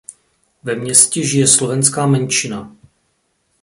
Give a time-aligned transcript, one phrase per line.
[0.63, 2.75] Ve městě žije slovenská menšina.